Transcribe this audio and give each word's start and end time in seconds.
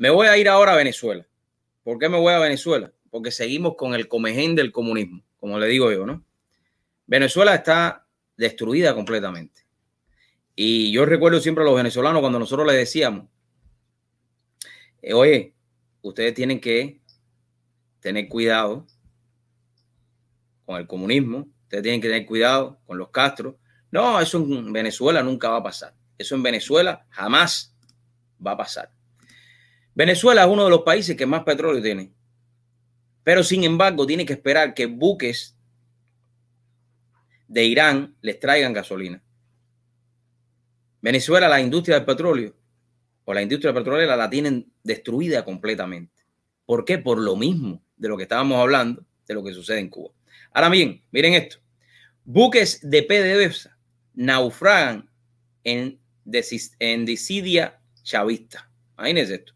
Me 0.00 0.08
voy 0.08 0.28
a 0.28 0.38
ir 0.38 0.48
ahora 0.48 0.72
a 0.72 0.76
Venezuela. 0.76 1.26
¿Por 1.82 1.98
qué 1.98 2.08
me 2.08 2.16
voy 2.16 2.32
a 2.32 2.38
Venezuela? 2.38 2.90
Porque 3.10 3.30
seguimos 3.30 3.74
con 3.76 3.92
el 3.92 4.08
comején 4.08 4.54
del 4.54 4.72
comunismo, 4.72 5.22
como 5.38 5.58
le 5.58 5.66
digo 5.66 5.92
yo, 5.92 6.06
¿no? 6.06 6.24
Venezuela 7.06 7.54
está 7.54 8.06
destruida 8.34 8.94
completamente. 8.94 9.66
Y 10.56 10.90
yo 10.90 11.04
recuerdo 11.04 11.38
siempre 11.38 11.64
a 11.64 11.66
los 11.66 11.76
venezolanos 11.76 12.22
cuando 12.22 12.38
nosotros 12.38 12.66
les 12.66 12.76
decíamos, 12.76 13.28
eh, 15.02 15.12
oye, 15.12 15.54
ustedes 16.00 16.32
tienen 16.32 16.62
que 16.62 17.02
tener 18.00 18.26
cuidado 18.26 18.86
con 20.64 20.78
el 20.80 20.86
comunismo, 20.86 21.46
ustedes 21.64 21.82
tienen 21.82 22.00
que 22.00 22.08
tener 22.08 22.24
cuidado 22.24 22.80
con 22.86 22.96
los 22.96 23.10
Castro. 23.10 23.58
No, 23.90 24.18
eso 24.18 24.38
en 24.38 24.72
Venezuela 24.72 25.22
nunca 25.22 25.50
va 25.50 25.58
a 25.58 25.62
pasar. 25.62 25.94
Eso 26.16 26.36
en 26.36 26.42
Venezuela 26.42 27.06
jamás 27.10 27.76
va 28.40 28.52
a 28.52 28.56
pasar. 28.56 28.94
Venezuela 29.94 30.42
es 30.42 30.48
uno 30.48 30.64
de 30.64 30.70
los 30.70 30.82
países 30.82 31.16
que 31.16 31.26
más 31.26 31.44
petróleo 31.44 31.82
tiene. 31.82 32.12
Pero 33.24 33.42
sin 33.42 33.64
embargo, 33.64 34.06
tiene 34.06 34.24
que 34.24 34.32
esperar 34.32 34.74
que 34.74 34.86
buques 34.86 35.56
de 37.48 37.64
Irán 37.64 38.16
les 38.20 38.38
traigan 38.38 38.72
gasolina. 38.72 39.22
Venezuela, 41.02 41.48
la 41.48 41.60
industria 41.60 41.96
del 41.96 42.04
petróleo 42.04 42.54
o 43.24 43.34
la 43.34 43.42
industria 43.42 43.74
petrolera 43.74 44.16
la 44.16 44.30
tienen 44.30 44.72
destruida 44.82 45.44
completamente. 45.44 46.22
¿Por 46.64 46.84
qué? 46.84 46.98
Por 46.98 47.18
lo 47.18 47.36
mismo 47.36 47.82
de 47.96 48.08
lo 48.08 48.16
que 48.16 48.24
estábamos 48.24 48.58
hablando, 48.58 49.04
de 49.26 49.34
lo 49.34 49.42
que 49.42 49.52
sucede 49.52 49.80
en 49.80 49.88
Cuba. 49.88 50.12
Ahora 50.52 50.68
bien, 50.68 51.02
miren 51.10 51.34
esto. 51.34 51.58
Buques 52.24 52.80
de 52.88 53.02
PDVSA 53.02 53.76
naufragan 54.14 55.10
en, 55.64 55.98
en 56.78 57.04
disidia 57.04 57.80
chavista. 58.02 58.69
Imagínense 59.00 59.36
esto. 59.36 59.54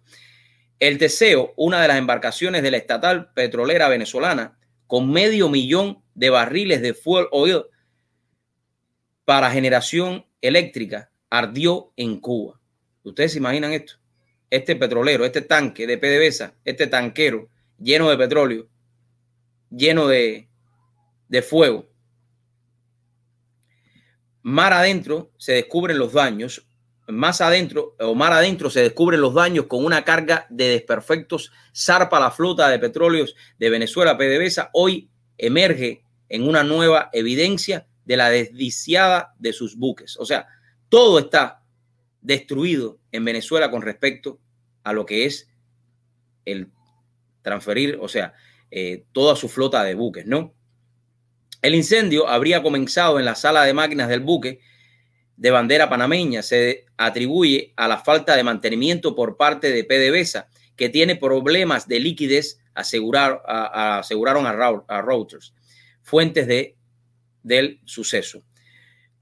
El 0.80 0.98
Teseo, 0.98 1.52
una 1.56 1.82
de 1.82 1.88
las 1.88 1.98
embarcaciones 1.98 2.62
de 2.62 2.70
la 2.70 2.78
estatal 2.78 3.32
petrolera 3.34 3.88
venezolana, 3.88 4.58
con 4.86 5.10
medio 5.10 5.48
millón 5.48 6.02
de 6.14 6.30
barriles 6.30 6.80
de 6.80 6.94
fuel 6.94 7.26
oil 7.30 7.64
para 9.24 9.50
generación 9.50 10.26
eléctrica, 10.40 11.10
ardió 11.30 11.92
en 11.96 12.20
Cuba. 12.20 12.60
¿Ustedes 13.02 13.32
se 13.32 13.38
imaginan 13.38 13.72
esto? 13.72 13.94
Este 14.50 14.76
petrolero, 14.76 15.24
este 15.24 15.42
tanque 15.42 15.86
de 15.86 15.98
PDVSA, 15.98 16.54
este 16.64 16.86
tanquero 16.86 17.48
lleno 17.78 18.08
de 18.08 18.16
petróleo, 18.16 18.68
lleno 19.70 20.06
de, 20.06 20.48
de 21.28 21.42
fuego. 21.42 21.90
Mar 24.42 24.72
adentro 24.72 25.32
se 25.38 25.52
descubren 25.52 25.98
los 25.98 26.12
daños, 26.12 26.66
más 27.06 27.40
adentro 27.40 27.94
o 28.00 28.14
mar 28.14 28.32
adentro 28.32 28.70
se 28.70 28.82
descubren 28.82 29.20
los 29.20 29.34
daños 29.34 29.66
con 29.66 29.84
una 29.84 30.04
carga 30.04 30.46
de 30.50 30.68
desperfectos. 30.68 31.52
Zarpa 31.74 32.18
la 32.20 32.30
flota 32.30 32.68
de 32.68 32.78
petróleos 32.78 33.34
de 33.58 33.70
Venezuela, 33.70 34.16
PDVSA, 34.16 34.70
hoy 34.72 35.10
emerge 35.36 36.04
en 36.28 36.48
una 36.48 36.64
nueva 36.64 37.10
evidencia 37.12 37.86
de 38.04 38.16
la 38.16 38.30
desdiciada 38.30 39.34
de 39.38 39.52
sus 39.52 39.76
buques. 39.76 40.16
O 40.18 40.24
sea, 40.24 40.46
todo 40.88 41.18
está 41.18 41.62
destruido 42.20 42.98
en 43.12 43.24
Venezuela 43.24 43.70
con 43.70 43.82
respecto 43.82 44.40
a 44.82 44.92
lo 44.92 45.04
que 45.06 45.26
es 45.26 45.48
el 46.44 46.68
transferir, 47.42 47.98
o 48.00 48.08
sea, 48.08 48.34
eh, 48.70 49.04
toda 49.12 49.36
su 49.36 49.48
flota 49.48 49.84
de 49.84 49.94
buques, 49.94 50.26
¿no? 50.26 50.54
El 51.62 51.74
incendio 51.74 52.28
habría 52.28 52.62
comenzado 52.62 53.18
en 53.18 53.24
la 53.24 53.34
sala 53.34 53.64
de 53.64 53.74
máquinas 53.74 54.08
del 54.08 54.20
buque 54.20 54.60
de 55.36 55.50
bandera 55.50 55.88
panameña. 55.88 56.42
Se 56.42 56.86
atribuye 56.96 57.72
a 57.76 57.88
la 57.88 57.98
falta 57.98 58.36
de 58.36 58.44
mantenimiento 58.44 59.14
por 59.14 59.36
parte 59.36 59.70
de 59.70 59.84
PDVSA, 59.84 60.48
que 60.76 60.88
tiene 60.88 61.16
problemas 61.16 61.86
de 61.88 62.00
liquidez, 62.00 62.60
asegurar, 62.74 63.42
aseguraron 63.46 64.46
a, 64.46 64.50
a 64.88 65.02
Reuters, 65.02 65.54
fuentes 66.02 66.46
de, 66.46 66.76
del 67.42 67.80
suceso 67.84 68.42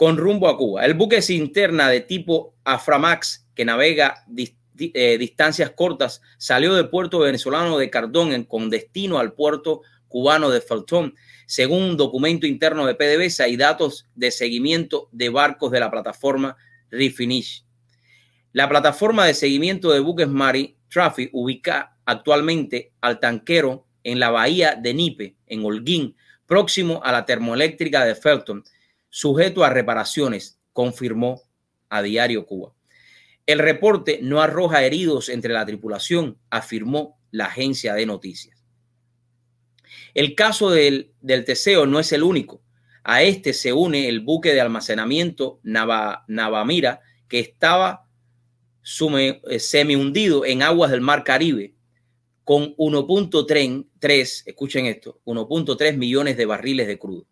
con 0.03 0.17
rumbo 0.17 0.49
a 0.49 0.57
Cuba. 0.57 0.85
El 0.85 0.95
buque 0.95 1.21
interna 1.29 1.89
de 1.89 2.01
tipo 2.01 2.57
Aframax 2.65 3.47
que 3.55 3.65
navega 3.65 4.25
eh, 4.77 5.17
distancias 5.17 5.71
cortas 5.71 6.23
salió 6.39 6.75
del 6.75 6.89
puerto 6.89 7.21
venezolano 7.21 7.79
de 7.79 7.89
Cardón 7.89 8.43
con 8.45 8.69
destino 8.69 9.21
al 9.21 9.33
puerto 9.35 9.83
cubano 10.13 10.51
de 10.51 10.61
Felton, 10.61 11.17
según 11.47 11.83
un 11.83 11.97
documento 11.97 12.47
interno 12.47 12.87
de 12.87 12.95
PDVSA 12.95 13.49
y 13.49 13.57
datos 13.57 14.07
de 14.15 14.31
seguimiento 14.31 15.09
de 15.11 15.31
barcos 15.31 15.73
de 15.73 15.81
la 15.81 15.91
plataforma 15.91 16.57
Refinish. 16.91 17.65
La 18.53 18.69
plataforma 18.69 19.27
de 19.27 19.35
seguimiento 19.35 19.91
de 19.91 20.01
buques 20.01 20.29
Mari 20.29 20.77
Traffic 20.89 21.31
ubica 21.33 21.97
actualmente 22.05 22.93
al 23.01 23.19
tanquero 23.19 23.89
en 24.05 24.21
la 24.21 24.31
bahía 24.31 24.77
de 24.77 24.95
Nipe, 24.95 25.37
en 25.47 25.65
Holguín, 25.65 26.17
próximo 26.47 27.01
a 27.03 27.13
la 27.13 27.25
termoeléctrica 27.25 28.05
de 28.05 28.15
Felton, 28.15 28.63
sujeto 29.09 29.65
a 29.65 29.71
reparaciones, 29.71 30.61
confirmó 30.73 31.43
a 31.89 32.03
Diario 32.03 32.47
Cuba. 32.47 32.75
El 33.47 33.59
reporte 33.59 34.21
no 34.23 34.41
arroja 34.41 34.85
heridos 34.85 35.29
entre 35.29 35.53
la 35.53 35.67
tripulación, 35.67 36.39
afirmó 36.51 37.19
la 37.31 37.47
agencia 37.47 37.95
de 37.95 38.07
noticias. 38.07 38.62
El 40.15 40.35
caso 40.35 40.71
del, 40.71 41.13
del 41.21 41.45
Teseo 41.45 41.87
no 41.87 41.99
es 42.01 42.13
el 42.13 42.23
único. 42.23 42.63
A 43.05 43.23
este 43.23 43.53
se 43.53 43.73
une 43.73 44.09
el 44.09 44.21
buque 44.21 44.53
de 44.53 44.61
almacenamiento 44.61 45.61
Navamira, 45.63 47.01
que 47.29 47.41
estaba 47.41 48.07
eh, 49.19 49.59
semi 49.59 49.97
hundido 49.97 50.45
en 50.45 50.63
aguas 50.63 50.91
del 50.91 51.01
Mar 51.01 51.25
Caribe, 51.25 51.75
con 52.45 52.75
1.3, 52.77 54.43
escuchen 54.47 54.87
esto, 54.87 55.21
1.3 55.25 55.97
millones 55.97 56.37
de 56.37 56.47
barriles 56.47 56.87
de 56.87 56.99
crudo. 56.99 57.27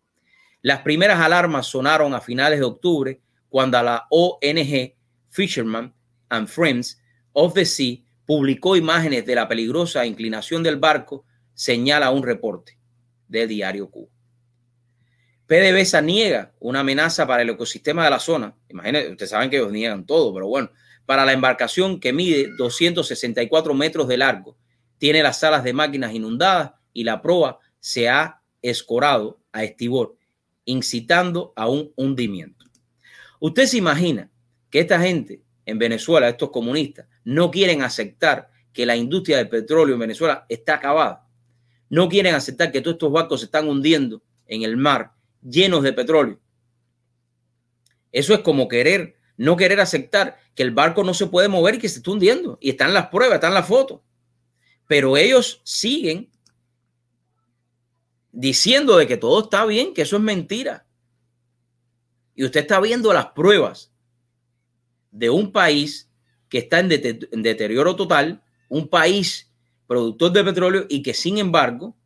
Las 0.61 0.81
primeras 0.81 1.19
alarmas 1.19 1.67
sonaron 1.67 2.13
a 2.13 2.21
finales 2.21 2.59
de 2.59 2.65
octubre 2.65 3.19
cuando 3.49 3.81
la 3.83 4.07
ONG 4.09 4.93
Fisherman 5.29 5.93
and 6.29 6.47
Friends 6.47 7.01
of 7.33 7.53
the 7.53 7.65
Sea 7.65 8.03
publicó 8.25 8.75
imágenes 8.75 9.25
de 9.25 9.35
la 9.35 9.47
peligrosa 9.47 10.05
inclinación 10.05 10.63
del 10.63 10.77
barco, 10.77 11.25
señala 11.61 12.09
un 12.09 12.23
reporte 12.23 12.75
del 13.27 13.47
diario 13.47 13.87
Cuba. 13.91 14.09
PDVSA 15.45 16.01
niega 16.01 16.53
una 16.59 16.79
amenaza 16.79 17.27
para 17.27 17.43
el 17.43 17.51
ecosistema 17.51 18.03
de 18.03 18.09
la 18.09 18.19
zona. 18.19 18.55
Imagínense, 18.67 19.11
ustedes 19.11 19.29
saben 19.29 19.51
que 19.51 19.57
ellos 19.57 19.71
niegan 19.71 20.07
todo, 20.07 20.33
pero 20.33 20.47
bueno, 20.47 20.71
para 21.05 21.23
la 21.23 21.33
embarcación 21.33 21.99
que 21.99 22.13
mide 22.13 22.49
264 22.57 23.75
metros 23.75 24.07
de 24.07 24.17
largo, 24.17 24.57
tiene 24.97 25.21
las 25.21 25.39
salas 25.39 25.63
de 25.63 25.71
máquinas 25.71 26.15
inundadas 26.15 26.71
y 26.93 27.03
la 27.03 27.21
proa 27.21 27.59
se 27.79 28.09
ha 28.09 28.41
escorado 28.63 29.39
a 29.51 29.63
estibor 29.63 30.17
incitando 30.65 31.53
a 31.55 31.69
un 31.69 31.91
hundimiento. 31.95 32.65
Usted 33.39 33.67
se 33.67 33.77
imagina 33.77 34.31
que 34.71 34.79
esta 34.79 34.99
gente 34.99 35.43
en 35.67 35.77
Venezuela, 35.77 36.27
estos 36.27 36.49
comunistas, 36.49 37.05
no 37.23 37.51
quieren 37.51 37.83
aceptar 37.83 38.49
que 38.73 38.87
la 38.87 38.95
industria 38.95 39.37
del 39.37 39.49
petróleo 39.49 39.93
en 39.93 40.01
Venezuela 40.01 40.45
está 40.49 40.75
acabada. 40.75 41.27
No 41.91 42.07
quieren 42.07 42.35
aceptar 42.35 42.71
que 42.71 42.79
todos 42.79 42.95
estos 42.95 43.11
barcos 43.11 43.41
se 43.41 43.47
están 43.47 43.67
hundiendo 43.67 44.23
en 44.47 44.63
el 44.63 44.77
mar 44.77 45.11
llenos 45.41 45.83
de 45.83 45.91
petróleo. 45.91 46.39
Eso 48.13 48.33
es 48.33 48.39
como 48.39 48.69
querer, 48.69 49.17
no 49.35 49.57
querer 49.57 49.81
aceptar 49.81 50.37
que 50.55 50.63
el 50.63 50.71
barco 50.71 51.03
no 51.03 51.13
se 51.13 51.27
puede 51.27 51.49
mover 51.49 51.75
y 51.75 51.79
que 51.79 51.89
se 51.89 51.97
está 51.97 52.11
hundiendo. 52.11 52.57
Y 52.61 52.69
están 52.69 52.93
las 52.93 53.07
pruebas, 53.07 53.35
están 53.35 53.53
las 53.53 53.67
fotos. 53.67 53.99
Pero 54.87 55.17
ellos 55.17 55.59
siguen 55.65 56.31
diciendo 58.31 58.95
de 58.95 59.05
que 59.05 59.17
todo 59.17 59.43
está 59.43 59.65
bien, 59.65 59.93
que 59.93 60.03
eso 60.03 60.15
es 60.15 60.21
mentira. 60.21 60.85
Y 62.35 62.45
usted 62.45 62.61
está 62.61 62.79
viendo 62.79 63.11
las 63.11 63.27
pruebas 63.33 63.91
de 65.11 65.29
un 65.29 65.51
país 65.51 66.09
que 66.47 66.59
está 66.59 66.79
en, 66.79 66.87
deterioro 66.87 67.97
total, 67.97 68.41
un 68.69 68.87
país 68.87 69.50
productor 69.91 70.31
de 70.31 70.45
petróleo 70.45 70.85
y 70.87 71.03
que 71.03 71.13
sin 71.13 71.37
embargo 71.37 71.97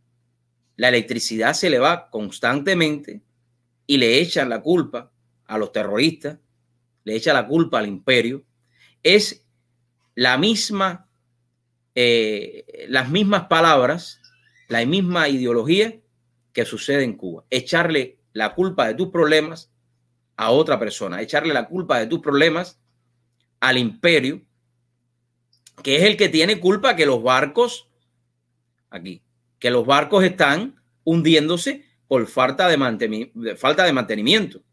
la 0.76 0.90
electricidad 0.90 1.54
se 1.54 1.70
le 1.70 1.78
va 1.78 2.10
constantemente 2.10 3.22
y 3.86 3.98
le 3.98 4.20
echan 4.22 4.50
la 4.50 4.60
culpa 4.64 5.12
a 5.46 5.60
los 5.60 5.72
terroristas, 5.72 6.40
le 7.04 7.16
echan 7.16 7.36
la 7.36 7.46
culpa 7.46 7.78
al 7.78 7.88
imperio. 7.88 8.44
Es 9.04 9.46
la 10.16 10.36
misma, 10.40 11.08
eh, 11.94 12.88
las 12.90 13.12
mismas 13.12 13.46
palabras, 13.46 14.20
la 14.68 14.84
misma 14.84 15.30
ideología 15.30 15.96
que 16.54 16.66
sucede 16.66 17.04
en 17.04 17.16
Cuba. 17.16 17.46
Echarle 17.52 18.18
la 18.34 18.56
culpa 18.56 18.88
de 18.88 18.96
tus 18.96 19.10
problemas 19.10 19.72
a 20.38 20.50
otra 20.50 20.80
persona, 20.80 21.22
echarle 21.22 21.54
la 21.54 21.68
culpa 21.68 22.00
de 22.00 22.08
tus 22.08 22.20
problemas 22.20 22.80
al 23.60 23.78
imperio, 23.78 24.42
que 25.86 25.98
es 25.98 26.02
el 26.02 26.18
que 26.18 26.30
tiene 26.30 26.60
culpa 26.60 26.96
que 26.96 27.06
los 27.06 27.22
barcos, 27.22 27.88
aquí, 28.90 29.22
que 29.60 29.70
los 29.70 29.86
barcos 29.86 30.24
están 30.24 30.82
hundiéndose 31.04 31.86
por 32.08 32.26
falta 32.26 32.68
de, 32.68 32.76
mantenimiento, 32.76 33.56
falta 33.56 33.84
de 33.84 33.94
mantenimiento, 33.94 34.64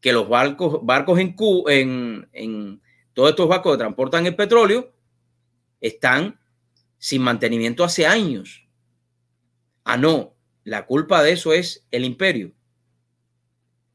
que 0.00 0.12
los 0.12 0.28
barcos, 0.28 0.80
barcos 0.82 1.20
en, 1.20 1.36
en, 1.68 2.28
en 2.32 2.82
todos 3.12 3.30
estos 3.30 3.48
barcos 3.48 3.74
que 3.74 3.78
transportan 3.78 4.26
el 4.26 4.34
petróleo 4.34 4.92
están 5.80 6.40
sin 6.98 7.22
mantenimiento 7.22 7.84
hace 7.84 8.04
años. 8.04 8.66
Ah, 9.84 9.96
no, 9.96 10.34
la 10.64 10.86
culpa 10.86 11.22
de 11.22 11.30
eso 11.30 11.52
es 11.52 11.86
el 11.92 12.04
imperio. 12.04 12.50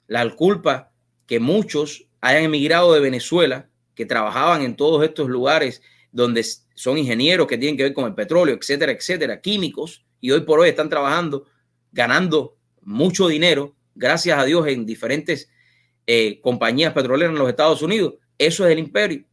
La 0.08 0.34
culpa 0.34 0.94
que 1.28 1.42
muchos 1.42 2.08
hayan 2.22 2.44
emigrado 2.44 2.94
de 2.94 3.02
Venezuela, 3.02 3.70
que 3.96 4.06
trabajaban 4.06 4.62
en 4.62 4.78
todos 4.78 5.04
estos 5.04 5.28
lugares 5.28 5.82
donde 6.14 6.46
son 6.76 6.98
ingenieros 6.98 7.48
que 7.48 7.58
tienen 7.58 7.76
que 7.76 7.84
ver 7.84 7.94
con 7.94 8.06
el 8.06 8.14
petróleo, 8.14 8.56
etcétera, 8.56 8.92
etcétera, 8.92 9.42
químicos, 9.42 10.06
y 10.22 10.32
hoy 10.32 10.42
por 10.42 10.60
hoy 10.60 10.70
están 10.70 10.88
trabajando, 10.88 11.48
ganando 11.92 12.56
mucho 12.84 13.28
dinero, 13.28 13.76
gracias 13.96 14.38
a 14.38 14.46
Dios, 14.46 14.68
en 14.68 14.86
diferentes 14.86 15.50
eh, 16.06 16.40
compañías 16.42 16.94
petroleras 16.94 17.34
en 17.34 17.40
los 17.40 17.50
Estados 17.50 17.82
Unidos. 17.82 18.14
Eso 18.38 18.66
es 18.66 18.72
el 18.72 18.80
imperio. 18.80 19.26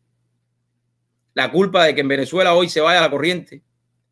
La 1.35 1.53
culpa 1.53 1.85
de 1.85 1.95
que 1.95 2.01
en 2.01 2.09
Venezuela 2.09 2.55
hoy 2.55 2.71
se 2.71 2.81
vaya 2.81 3.03
la 3.03 3.11
corriente, 3.11 3.63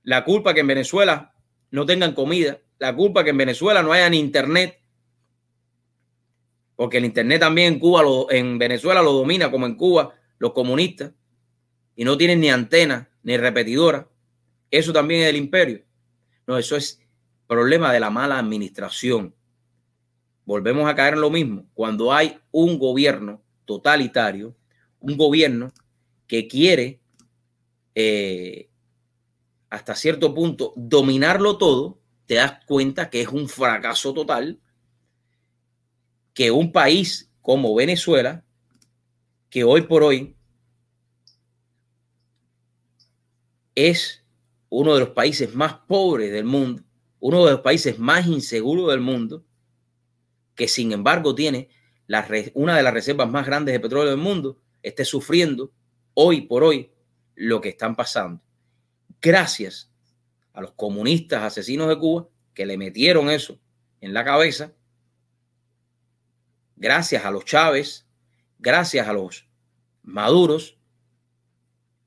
la 0.02 0.24
culpa 0.24 0.52
que 0.52 0.60
en 0.60 0.66
Venezuela 0.66 1.34
no 1.70 1.86
tengan 1.86 2.12
comida, 2.12 2.60
la 2.78 2.94
culpa 2.94 3.24
que 3.24 3.30
en 3.30 3.38
Venezuela 3.38 3.82
no 3.82 3.92
haya 3.92 4.14
internet, 4.14 4.78
porque 6.76 6.98
el 6.98 7.06
internet 7.06 7.40
también 7.40 7.74
en 7.74 7.80
Cuba, 7.80 8.02
en 8.30 8.58
Venezuela 8.58 9.02
lo 9.02 9.12
domina 9.14 9.50
como 9.50 9.64
en 9.64 9.74
Cuba 9.74 10.14
los 10.38 10.52
comunistas 10.52 11.12
y 11.98 12.04
no 12.04 12.16
tienen 12.16 12.38
ni 12.38 12.48
antena 12.48 13.10
ni 13.24 13.36
repetidora. 13.36 14.08
Eso 14.70 14.92
también 14.92 15.22
es 15.22 15.30
el 15.30 15.36
imperio. 15.36 15.82
No, 16.46 16.56
eso 16.56 16.76
es 16.76 17.02
problema 17.48 17.92
de 17.92 17.98
la 17.98 18.08
mala 18.08 18.38
administración. 18.38 19.34
Volvemos 20.44 20.88
a 20.88 20.94
caer 20.94 21.14
en 21.14 21.22
lo 21.22 21.28
mismo. 21.28 21.66
Cuando 21.74 22.12
hay 22.12 22.38
un 22.52 22.78
gobierno 22.78 23.42
totalitario, 23.64 24.54
un 25.00 25.16
gobierno 25.16 25.72
que 26.28 26.46
quiere 26.46 27.00
eh, 27.96 28.70
hasta 29.68 29.96
cierto 29.96 30.32
punto 30.32 30.74
dominarlo 30.76 31.58
todo, 31.58 31.98
te 32.26 32.34
das 32.36 32.64
cuenta 32.64 33.10
que 33.10 33.22
es 33.22 33.28
un 33.28 33.48
fracaso 33.48 34.14
total 34.14 34.60
que 36.32 36.52
un 36.52 36.70
país 36.70 37.28
como 37.42 37.74
Venezuela, 37.74 38.44
que 39.50 39.64
hoy 39.64 39.82
por 39.82 40.04
hoy 40.04 40.37
es 43.86 44.24
uno 44.70 44.94
de 44.94 45.00
los 45.00 45.10
países 45.10 45.54
más 45.54 45.74
pobres 45.86 46.32
del 46.32 46.44
mundo, 46.44 46.82
uno 47.20 47.44
de 47.44 47.52
los 47.52 47.60
países 47.60 47.98
más 47.98 48.26
inseguros 48.26 48.88
del 48.90 49.00
mundo, 49.00 49.44
que 50.56 50.66
sin 50.66 50.90
embargo 50.90 51.32
tiene 51.34 51.68
una 52.54 52.76
de 52.76 52.82
las 52.82 52.92
reservas 52.92 53.30
más 53.30 53.46
grandes 53.46 53.72
de 53.72 53.78
petróleo 53.78 54.10
del 54.10 54.18
mundo, 54.18 54.60
esté 54.82 55.04
sufriendo 55.04 55.72
hoy 56.14 56.40
por 56.40 56.64
hoy 56.64 56.90
lo 57.36 57.60
que 57.60 57.68
están 57.68 57.94
pasando. 57.94 58.42
Gracias 59.20 59.92
a 60.52 60.60
los 60.60 60.72
comunistas 60.72 61.44
asesinos 61.44 61.88
de 61.88 61.98
Cuba 61.98 62.28
que 62.54 62.66
le 62.66 62.76
metieron 62.76 63.30
eso 63.30 63.60
en 64.00 64.12
la 64.12 64.24
cabeza, 64.24 64.72
gracias 66.74 67.24
a 67.24 67.30
los 67.30 67.44
Chávez, 67.44 68.08
gracias 68.58 69.06
a 69.06 69.12
los 69.12 69.48
Maduros, 70.02 70.77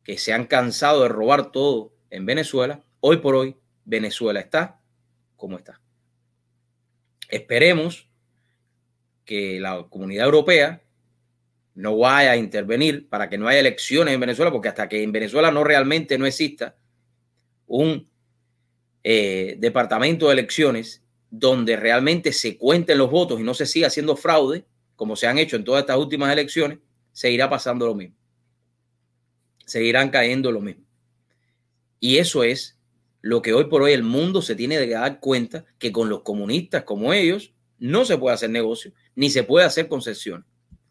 que 0.03 0.17
se 0.17 0.33
han 0.33 0.45
cansado 0.45 1.03
de 1.03 1.09
robar 1.09 1.51
todo 1.51 1.93
en 2.09 2.25
Venezuela, 2.25 2.83
hoy 2.99 3.17
por 3.17 3.35
hoy 3.35 3.55
Venezuela 3.85 4.39
está 4.39 4.79
como 5.35 5.57
está. 5.57 5.81
Esperemos 7.29 8.09
que 9.25 9.59
la 9.59 9.87
comunidad 9.89 10.25
europea 10.25 10.83
no 11.73 11.97
vaya 11.97 12.31
a 12.31 12.37
intervenir 12.37 13.07
para 13.07 13.29
que 13.29 13.37
no 13.37 13.47
haya 13.47 13.59
elecciones 13.59 14.13
en 14.13 14.19
Venezuela, 14.19 14.51
porque 14.51 14.67
hasta 14.67 14.89
que 14.89 15.01
en 15.01 15.11
Venezuela 15.11 15.51
no 15.51 15.63
realmente 15.63 16.17
no 16.17 16.25
exista 16.25 16.75
un 17.67 18.09
eh, 19.03 19.55
departamento 19.57 20.27
de 20.27 20.33
elecciones 20.33 21.01
donde 21.29 21.77
realmente 21.77 22.33
se 22.33 22.57
cuenten 22.57 22.97
los 22.97 23.09
votos 23.09 23.39
y 23.39 23.43
no 23.43 23.53
se 23.53 23.65
siga 23.65 23.87
haciendo 23.87 24.17
fraude, 24.17 24.65
como 24.97 25.15
se 25.15 25.27
han 25.27 25.37
hecho 25.37 25.55
en 25.55 25.63
todas 25.63 25.81
estas 25.81 25.97
últimas 25.97 26.31
elecciones, 26.33 26.79
seguirá 27.13 27.49
pasando 27.49 27.85
lo 27.85 27.95
mismo 27.95 28.20
seguirán 29.71 30.09
cayendo 30.09 30.51
lo 30.51 30.59
mismo. 30.59 30.85
Y 31.99 32.17
eso 32.17 32.43
es 32.43 32.77
lo 33.21 33.41
que 33.41 33.53
hoy 33.53 33.65
por 33.65 33.83
hoy 33.83 33.93
el 33.93 34.03
mundo 34.03 34.41
se 34.41 34.55
tiene 34.55 34.77
que 34.77 34.93
dar 34.93 35.19
cuenta 35.19 35.65
que 35.77 35.91
con 35.91 36.09
los 36.09 36.21
comunistas 36.23 36.83
como 36.83 37.13
ellos 37.13 37.53
no 37.77 38.03
se 38.03 38.17
puede 38.17 38.33
hacer 38.33 38.49
negocio 38.49 38.91
ni 39.15 39.29
se 39.29 39.43
puede 39.43 39.65
hacer 39.65 39.87
concesión. 39.87 40.45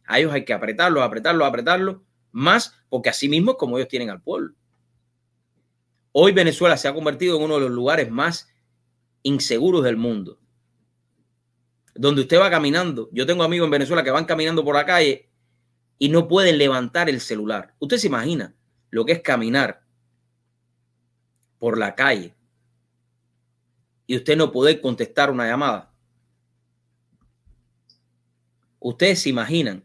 A 0.05 0.19
ellos 0.19 0.33
hay 0.33 0.45
que 0.45 0.53
apretarlos, 0.53 1.03
apretarlos, 1.03 1.47
apretarlos 1.47 1.97
más 2.33 2.75
porque 2.89 3.11
así 3.11 3.29
mismo 3.29 3.53
es 3.53 3.57
como 3.59 3.77
ellos 3.77 3.89
tienen 3.89 4.11
al 4.11 4.23
pueblo. 4.23 4.55
Hoy 6.13 6.33
Venezuela 6.33 6.77
se 6.77 6.89
ha 6.89 6.95
convertido 6.95 7.37
en 7.37 7.43
uno 7.43 7.55
de 7.55 7.61
los 7.61 7.71
lugares 7.71 8.11
más 8.11 8.49
inseguros 9.23 9.85
del 9.85 9.97
mundo. 9.97 10.39
Donde 11.95 12.23
usted 12.23 12.41
va 12.41 12.51
caminando, 12.51 13.11
yo 13.13 13.27
tengo 13.27 13.43
amigos 13.43 13.67
en 13.67 13.73
Venezuela 13.73 14.03
que 14.03 14.11
van 14.11 14.25
caminando 14.25 14.65
por 14.65 14.75
la 14.75 14.87
calle 14.87 15.29
y 15.99 16.09
no 16.09 16.29
pueden 16.29 16.57
levantar 16.57 17.11
el 17.11 17.21
celular. 17.21 17.75
Usted 17.79 17.99
se 17.99 18.07
imagina 18.07 18.55
lo 18.91 19.05
que 19.05 19.13
es 19.13 19.21
caminar 19.21 19.83
por 21.59 21.79
la 21.79 21.95
calle 21.95 22.35
y 24.07 24.17
usted 24.17 24.37
no 24.37 24.51
poder 24.51 24.81
contestar 24.81 25.31
una 25.31 25.47
llamada. 25.47 25.93
Ustedes 28.81 29.23
se 29.23 29.29
imaginan 29.29 29.85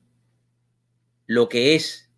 lo 1.28 1.48
que 1.48 1.76
es 1.76 2.10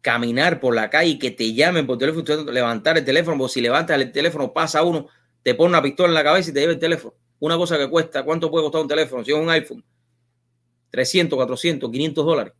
caminar 0.00 0.58
por 0.60 0.74
la 0.74 0.90
calle 0.90 1.10
y 1.10 1.18
que 1.18 1.30
te 1.30 1.52
llamen 1.52 1.86
por 1.86 1.98
teléfono, 1.98 2.22
usted 2.22 2.52
levantar 2.52 2.96
el 2.98 3.04
teléfono, 3.04 3.38
porque 3.38 3.54
si 3.54 3.60
levantas 3.60 4.00
el 4.00 4.10
teléfono 4.10 4.52
pasa 4.52 4.82
uno, 4.82 5.06
te 5.42 5.54
pone 5.54 5.70
una 5.70 5.82
pistola 5.82 6.08
en 6.08 6.14
la 6.14 6.24
cabeza 6.24 6.50
y 6.50 6.52
te 6.52 6.60
lleva 6.60 6.72
el 6.72 6.78
teléfono. 6.78 7.14
Una 7.38 7.56
cosa 7.56 7.76
que 7.76 7.88
cuesta, 7.88 8.24
¿cuánto 8.24 8.50
puede 8.50 8.64
costar 8.64 8.82
un 8.82 8.88
teléfono? 8.88 9.24
Si 9.24 9.32
es 9.32 9.36
un 9.36 9.50
iPhone, 9.50 9.84
300, 10.90 11.36
400, 11.36 11.90
500 11.90 12.24
dólares 12.24 12.52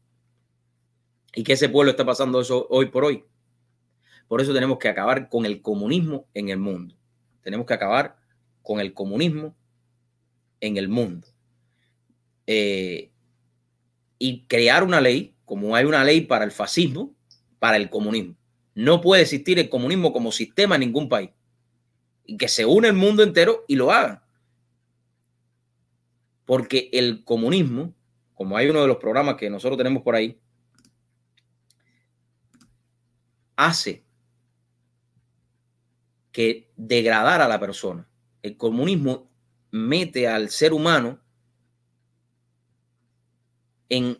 y 1.36 1.44
que 1.44 1.52
ese 1.52 1.68
pueblo 1.68 1.90
está 1.90 2.04
pasando 2.04 2.40
eso 2.40 2.66
hoy 2.70 2.86
por 2.86 3.04
hoy. 3.04 3.22
Por 4.26 4.40
eso 4.40 4.54
tenemos 4.54 4.78
que 4.78 4.88
acabar 4.88 5.28
con 5.28 5.44
el 5.44 5.60
comunismo 5.60 6.26
en 6.32 6.48
el 6.48 6.58
mundo. 6.58 6.96
Tenemos 7.42 7.66
que 7.66 7.74
acabar 7.74 8.16
con 8.62 8.80
el 8.80 8.94
comunismo 8.94 9.54
en 10.60 10.78
el 10.78 10.88
mundo. 10.88 11.28
Eh, 12.46 13.12
y 14.18 14.46
crear 14.46 14.82
una 14.82 15.02
ley, 15.02 15.36
como 15.44 15.76
hay 15.76 15.84
una 15.84 16.02
ley 16.04 16.22
para 16.22 16.46
el 16.46 16.52
fascismo, 16.52 17.14
para 17.58 17.76
el 17.76 17.90
comunismo. 17.90 18.34
No 18.74 19.02
puede 19.02 19.22
existir 19.22 19.58
el 19.58 19.68
comunismo 19.68 20.14
como 20.14 20.32
sistema 20.32 20.76
en 20.76 20.80
ningún 20.80 21.11
país. 21.11 21.30
Y 22.25 22.38
que 22.38 22.49
se 22.49 22.64
une 22.64 22.88
el 22.88 22.94
mundo 22.94 23.22
entero 23.22 23.62
y 23.68 23.76
lo 23.76 23.92
haga. 23.92 24.26
Porque 26.46 26.88
el 26.94 27.25
comunismo, 27.25 27.92
como 28.32 28.56
hay 28.56 28.70
uno 28.70 28.80
de 28.80 28.88
los 28.88 28.96
programas 28.96 29.34
que 29.34 29.50
nosotros 29.50 29.76
tenemos 29.76 30.02
por 30.02 30.14
ahí, 30.14 30.40
hace 33.56 34.04
que 36.30 36.70
degradar 36.76 37.40
a 37.40 37.48
la 37.48 37.58
persona. 37.58 38.06
El 38.42 38.56
comunismo 38.56 39.30
mete 39.70 40.28
al 40.28 40.50
ser 40.50 40.72
humano 40.72 41.18
en 43.88 44.18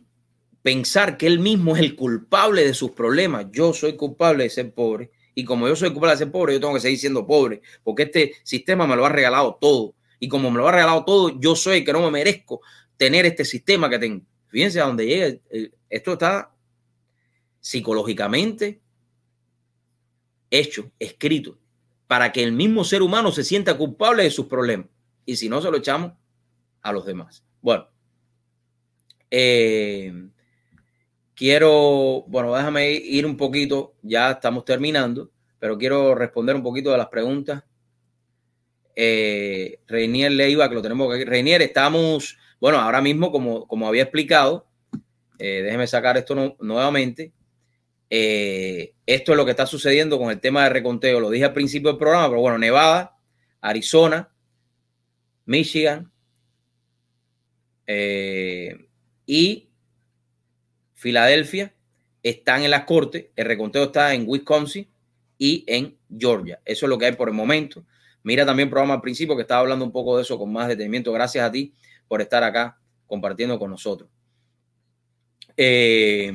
pensar 0.61 1.17
que 1.17 1.27
él 1.27 1.39
mismo 1.39 1.75
es 1.75 1.81
el 1.81 1.95
culpable 1.95 2.65
de 2.65 2.73
sus 2.73 2.91
problemas. 2.91 3.47
Yo 3.51 3.73
soy 3.73 3.95
culpable 3.95 4.43
de 4.43 4.49
ser 4.49 4.73
pobre 4.73 5.11
y 5.35 5.45
como 5.45 5.67
yo 5.67 5.75
soy 5.75 5.91
culpable 5.91 6.13
de 6.13 6.17
ser 6.17 6.31
pobre, 6.31 6.53
yo 6.53 6.59
tengo 6.59 6.73
que 6.73 6.79
seguir 6.79 6.97
siendo 6.97 7.27
pobre 7.27 7.61
porque 7.83 8.03
este 8.03 8.33
sistema 8.43 8.87
me 8.87 8.95
lo 8.95 9.05
ha 9.05 9.09
regalado 9.09 9.57
todo. 9.61 9.95
Y 10.19 10.27
como 10.27 10.49
me 10.49 10.57
lo 10.57 10.67
ha 10.67 10.71
regalado 10.71 11.05
todo, 11.05 11.39
yo 11.39 11.55
soy 11.55 11.83
que 11.83 11.93
no 11.93 12.01
me 12.01 12.09
merezco 12.09 12.61
tener 12.97 13.27
este 13.27 13.45
sistema 13.45 13.89
que 13.89 13.99
tengo. 13.99 14.25
Fíjense 14.47 14.81
a 14.81 14.85
dónde 14.85 15.05
llega. 15.05 15.39
Esto 15.87 16.13
está 16.13 16.51
psicológicamente 17.59 18.81
hecho, 20.51 20.91
escrito, 20.99 21.57
para 22.07 22.31
que 22.31 22.43
el 22.43 22.51
mismo 22.51 22.83
ser 22.83 23.01
humano 23.01 23.31
se 23.31 23.43
sienta 23.43 23.77
culpable 23.77 24.23
de 24.23 24.31
sus 24.31 24.47
problemas. 24.47 24.87
Y 25.25 25.35
si 25.35 25.49
no, 25.49 25.61
se 25.61 25.69
lo 25.69 25.77
echamos 25.77 26.13
a 26.81 26.91
los 26.91 27.05
demás. 27.05 27.43
Bueno, 27.61 27.87
eh, 29.29 30.13
quiero, 31.35 32.23
bueno, 32.27 32.55
déjame 32.55 32.91
ir 32.91 33.25
un 33.25 33.37
poquito, 33.37 33.95
ya 34.01 34.31
estamos 34.31 34.65
terminando, 34.65 35.31
pero 35.59 35.77
quiero 35.77 36.15
responder 36.15 36.55
un 36.55 36.63
poquito 36.63 36.91
de 36.91 36.97
las 36.97 37.07
preguntas. 37.07 37.63
Eh, 38.95 39.79
Reinier 39.87 40.31
Leiva, 40.31 40.69
que 40.69 40.75
lo 40.75 40.81
tenemos 40.81 41.13
aquí. 41.13 41.23
Reinier, 41.23 41.61
estamos, 41.61 42.37
bueno, 42.59 42.79
ahora 42.79 43.01
mismo, 43.01 43.31
como, 43.31 43.67
como 43.67 43.87
había 43.87 44.03
explicado, 44.03 44.67
eh, 45.37 45.61
déjeme 45.63 45.87
sacar 45.87 46.17
esto 46.17 46.55
nuevamente. 46.59 47.31
Eh, 48.09 48.93
esto 49.05 49.31
es 49.31 49.37
lo 49.37 49.45
que 49.45 49.51
está 49.51 49.65
sucediendo 49.65 50.17
con 50.17 50.31
el 50.31 50.39
tema 50.39 50.63
de 50.63 50.69
reconteo. 50.69 51.19
Lo 51.19 51.29
dije 51.29 51.45
al 51.45 51.53
principio 51.53 51.89
del 51.89 51.97
programa, 51.97 52.29
pero 52.29 52.41
bueno, 52.41 52.57
Nevada, 52.57 53.17
Arizona, 53.61 54.29
Michigan 55.45 56.11
eh, 57.85 58.87
y 59.25 59.69
Filadelfia 60.93 61.73
están 62.23 62.63
en 62.63 62.71
las 62.71 62.83
cortes. 62.83 63.27
El 63.35 63.45
reconteo 63.45 63.85
está 63.85 64.13
en 64.13 64.25
Wisconsin 64.27 64.87
y 65.37 65.63
en 65.67 65.97
Georgia. 66.17 66.59
Eso 66.65 66.85
es 66.85 66.89
lo 66.89 66.97
que 66.97 67.05
hay 67.05 67.13
por 67.13 67.29
el 67.29 67.35
momento. 67.35 67.85
Mira 68.23 68.45
también 68.45 68.67
el 68.67 68.71
programa 68.71 68.95
al 68.95 69.01
principio 69.01 69.35
que 69.35 69.43
estaba 69.43 69.61
hablando 69.61 69.85
un 69.85 69.91
poco 69.91 70.17
de 70.17 70.23
eso 70.23 70.37
con 70.37 70.51
más 70.51 70.67
detenimiento. 70.67 71.11
Gracias 71.13 71.45
a 71.45 71.51
ti 71.51 71.73
por 72.07 72.21
estar 72.21 72.43
acá 72.43 72.79
compartiendo 73.05 73.57
con 73.57 73.71
nosotros. 73.71 74.09
Eh, 75.55 76.31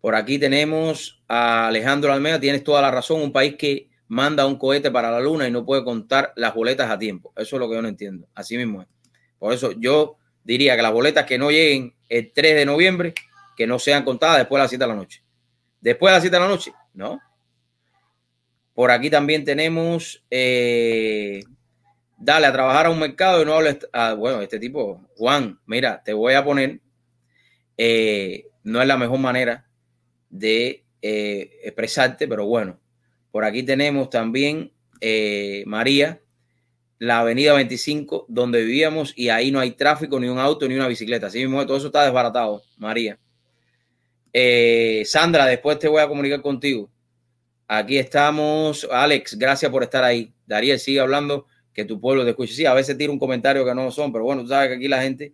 por 0.00 0.14
aquí 0.14 0.38
tenemos 0.38 1.22
a 1.28 1.68
Alejandro 1.68 2.12
Almeida. 2.12 2.40
Tienes 2.40 2.64
toda 2.64 2.80
la 2.80 2.90
razón. 2.90 3.20
Un 3.20 3.32
país 3.32 3.56
que 3.56 3.88
manda 4.08 4.46
un 4.46 4.56
cohete 4.56 4.90
para 4.90 5.10
la 5.10 5.20
luna 5.20 5.46
y 5.46 5.50
no 5.50 5.64
puede 5.64 5.84
contar 5.84 6.32
las 6.36 6.54
boletas 6.54 6.90
a 6.90 6.98
tiempo. 6.98 7.32
Eso 7.36 7.56
es 7.56 7.60
lo 7.60 7.68
que 7.68 7.74
yo 7.74 7.82
no 7.82 7.88
entiendo. 7.88 8.26
Así 8.34 8.56
mismo 8.56 8.82
es. 8.82 8.88
Por 9.38 9.52
eso 9.52 9.72
yo 9.72 10.16
diría 10.42 10.74
que 10.76 10.82
las 10.82 10.92
boletas 10.92 11.26
que 11.26 11.38
no 11.38 11.50
lleguen 11.50 11.94
el 12.08 12.32
3 12.32 12.56
de 12.56 12.66
noviembre, 12.66 13.14
que 13.56 13.66
no 13.66 13.78
sean 13.78 14.04
contadas 14.04 14.38
después 14.38 14.58
de 14.58 14.62
las 14.64 14.70
7 14.70 14.84
de 14.84 14.88
la 14.88 14.96
noche. 14.96 15.22
Después 15.80 16.10
de 16.10 16.16
las 16.16 16.22
7 16.22 16.36
de 16.36 16.40
la 16.40 16.48
noche, 16.48 16.72
no. 16.94 17.20
Por 18.74 18.90
aquí 18.90 19.10
también 19.10 19.44
tenemos, 19.44 20.24
eh, 20.30 21.42
dale 22.16 22.46
a 22.46 22.52
trabajar 22.52 22.86
a 22.86 22.90
un 22.90 22.98
mercado 22.98 23.42
y 23.42 23.44
no 23.44 23.54
hables, 23.54 23.78
ah, 23.92 24.14
bueno, 24.14 24.40
este 24.40 24.58
tipo, 24.58 25.06
Juan, 25.16 25.60
mira, 25.66 26.02
te 26.02 26.14
voy 26.14 26.34
a 26.34 26.44
poner, 26.44 26.80
eh, 27.76 28.46
no 28.64 28.80
es 28.80 28.88
la 28.88 28.96
mejor 28.96 29.18
manera 29.18 29.69
de 30.30 30.84
eh, 31.02 31.60
expresarte, 31.64 32.26
pero 32.26 32.46
bueno, 32.46 32.80
por 33.30 33.44
aquí 33.44 33.62
tenemos 33.62 34.10
también 34.10 34.72
María, 35.66 36.20
la 36.98 37.20
avenida 37.20 37.54
25, 37.54 38.26
donde 38.28 38.62
vivíamos, 38.62 39.14
y 39.16 39.30
ahí 39.30 39.50
no 39.50 39.58
hay 39.58 39.72
tráfico, 39.72 40.20
ni 40.20 40.28
un 40.28 40.38
auto, 40.38 40.68
ni 40.68 40.74
una 40.74 40.86
bicicleta. 40.86 41.28
Así 41.28 41.38
mismo, 41.38 41.64
todo 41.66 41.78
eso 41.78 41.86
está 41.86 42.04
desbaratado, 42.04 42.62
María. 42.76 43.18
Eh, 44.32 45.02
Sandra, 45.06 45.46
después 45.46 45.78
te 45.78 45.88
voy 45.88 46.00
a 46.02 46.08
comunicar 46.08 46.42
contigo. 46.42 46.90
Aquí 47.66 47.98
estamos. 47.98 48.86
Alex, 48.90 49.38
gracias 49.38 49.70
por 49.70 49.82
estar 49.82 50.04
ahí. 50.04 50.32
Dariel, 50.46 50.78
sigue 50.78 51.00
hablando, 51.00 51.46
que 51.72 51.84
tu 51.84 52.00
pueblo 52.00 52.24
te 52.24 52.30
escuche. 52.30 52.52
Sí, 52.52 52.66
a 52.66 52.74
veces 52.74 52.98
tira 52.98 53.12
un 53.12 53.18
comentario 53.18 53.64
que 53.64 53.74
no 53.74 53.90
son, 53.90 54.12
pero 54.12 54.24
bueno, 54.24 54.42
tú 54.42 54.48
sabes 54.48 54.68
que 54.68 54.74
aquí 54.74 54.88
la 54.88 55.02
gente 55.02 55.32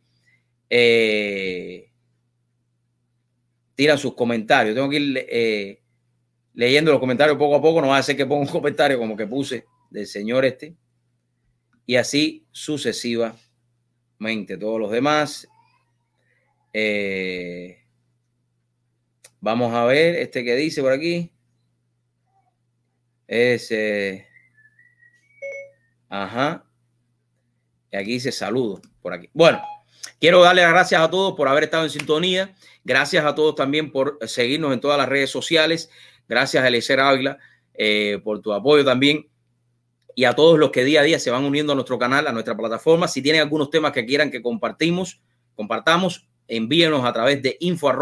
eh, 0.71 1.91
tira 3.77 3.97
sus 3.97 4.15
comentarios. 4.15 4.75
Tengo 4.75 4.89
que 4.89 4.97
ir 4.97 5.27
eh, 5.29 5.83
leyendo 6.55 6.91
los 6.91 6.99
comentarios 6.99 7.39
poco 7.39 7.55
a 7.55 7.63
poco. 7.63 7.81
No 7.81 7.89
va 7.89 7.99
a 7.99 8.03
ser 8.03 8.17
que 8.17 8.27
ponga 8.27 8.43
un 8.43 8.49
comentario 8.49 8.99
como 8.99 9.17
que 9.17 9.27
puse 9.27 9.67
del 9.91 10.07
señor 10.07 10.45
este 10.45 10.75
y 11.85 11.95
así 11.95 12.45
sucesivamente. 12.51 13.37
Todos 14.59 14.81
los 14.81 14.91
demás. 14.91 15.47
Eh, 16.73 17.79
vamos 19.41 19.73
a 19.73 19.85
ver 19.85 20.17
este 20.17 20.43
que 20.43 20.57
dice 20.57 20.83
por 20.83 20.93
aquí. 20.93 21.31
Es. 23.29 23.73
ajá. 26.09 26.65
Y 27.93 27.97
aquí 27.97 28.13
dice 28.13 28.33
saludo 28.33 28.81
por 29.01 29.13
aquí. 29.13 29.29
Bueno, 29.33 29.63
quiero 30.21 30.43
darle 30.43 30.63
las 30.63 30.71
gracias 30.71 31.01
a 31.01 31.11
todos 31.11 31.35
por 31.35 31.49
haber 31.49 31.65
estado 31.65 31.85
en 31.85 31.91
sintonía. 31.91 32.55
Gracias 32.85 33.25
a 33.25 33.35
todos 33.35 33.55
también 33.55 33.91
por 33.91 34.19
seguirnos 34.27 34.73
en 34.73 34.81
todas 34.81 34.99
las 34.99 35.09
redes 35.09 35.31
sociales. 35.31 35.91
Gracias 36.29 36.63
a 36.63 36.69
Eliezer 36.69 37.01
Ávila 37.01 37.39
eh, 37.75 38.21
por 38.25 38.41
tu 38.41 38.53
apoyo 38.53 38.85
también 38.85 39.29
y 40.17 40.25
a 40.25 40.33
todos 40.33 40.59
los 40.59 40.71
que 40.71 40.83
día 40.83 41.01
a 41.01 41.05
día 41.05 41.19
se 41.19 41.31
van 41.31 41.45
uniendo 41.45 41.73
a 41.73 41.75
nuestro 41.75 41.99
canal, 41.99 42.27
a 42.27 42.33
nuestra 42.33 42.57
plataforma. 42.57 43.07
Si 43.07 43.21
tienen 43.21 43.43
algunos 43.43 43.69
temas 43.69 43.93
que 43.93 44.07
quieran 44.07 44.31
que 44.31 44.41
compartimos, 44.41 45.21
compartamos, 45.55 46.27
envíenos 46.49 47.05
a 47.05 47.13
través 47.13 47.43
de 47.43 47.59
info 47.61 47.93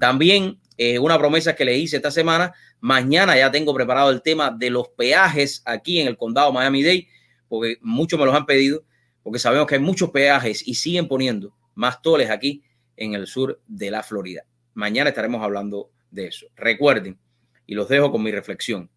También 0.00 0.58
eh, 0.78 0.98
una 0.98 1.18
promesa 1.18 1.54
que 1.54 1.66
le 1.66 1.76
hice 1.76 1.96
esta 1.96 2.10
semana, 2.10 2.54
mañana 2.80 3.36
ya 3.36 3.50
tengo 3.50 3.74
preparado 3.74 4.10
el 4.10 4.22
tema 4.22 4.50
de 4.50 4.70
los 4.70 4.88
peajes 4.88 5.62
aquí 5.66 6.00
en 6.00 6.08
el 6.08 6.16
condado 6.16 6.50
Miami-Dade, 6.50 7.08
porque 7.46 7.76
muchos 7.82 8.18
me 8.18 8.24
los 8.24 8.34
han 8.34 8.46
pedido, 8.46 8.84
porque 9.26 9.40
sabemos 9.40 9.66
que 9.66 9.74
hay 9.74 9.80
muchos 9.80 10.10
peajes 10.10 10.62
y 10.68 10.76
siguen 10.76 11.08
poniendo 11.08 11.52
más 11.74 12.00
toles 12.00 12.30
aquí 12.30 12.62
en 12.96 13.14
el 13.14 13.26
sur 13.26 13.60
de 13.66 13.90
la 13.90 14.04
Florida. 14.04 14.44
Mañana 14.72 15.10
estaremos 15.10 15.42
hablando 15.42 15.90
de 16.12 16.28
eso. 16.28 16.46
Recuerden, 16.54 17.18
y 17.66 17.74
los 17.74 17.88
dejo 17.88 18.12
con 18.12 18.22
mi 18.22 18.30
reflexión 18.30 18.88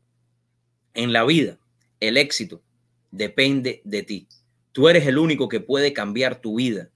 en 0.93 1.13
la 1.13 1.25
vida, 1.25 1.57
el 1.99 2.15
éxito 2.15 2.61
depende 3.09 3.81
de 3.83 4.03
ti. 4.03 4.27
Tú 4.71 4.87
eres 4.87 5.07
el 5.07 5.17
único 5.17 5.49
que 5.49 5.61
puede 5.61 5.93
cambiar 5.93 6.39
tu 6.39 6.57
vida. 6.57 6.91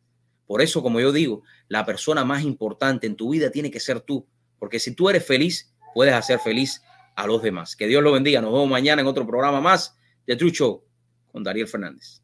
Por 0.45 0.61
eso, 0.61 0.83
como 0.83 0.99
yo 0.99 1.11
digo, 1.11 1.41
la 1.69 1.87
persona 1.87 2.23
más 2.23 2.43
importante 2.43 3.07
en 3.07 3.15
tu 3.15 3.31
vida 3.31 3.49
tiene 3.49 3.71
que 3.71 3.79
ser 3.79 3.99
tú. 3.99 4.27
Porque 4.59 4.77
si 4.77 4.93
tú 4.93 5.09
eres 5.09 5.25
feliz, 5.25 5.73
puedes 5.95 6.13
hacer 6.13 6.37
feliz 6.37 6.83
a 7.15 7.25
los 7.25 7.41
demás. 7.41 7.75
Que 7.75 7.87
Dios 7.87 8.03
lo 8.03 8.11
bendiga. 8.11 8.41
Nos 8.41 8.53
vemos 8.53 8.69
mañana 8.69 9.01
en 9.01 9.07
otro 9.07 9.25
programa 9.25 9.59
más 9.59 9.97
de 10.27 10.35
True 10.35 10.51
Show 10.51 10.83
con 11.31 11.43
Dariel 11.43 11.67
Fernández. 11.67 12.21